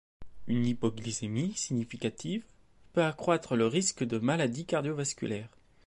[0.47, 2.43] Une hypoglycémie significative
[2.93, 5.47] peut accroître le risque de maladie cardiovasculaire.